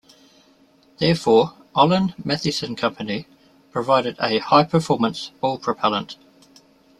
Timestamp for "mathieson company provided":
2.25-4.15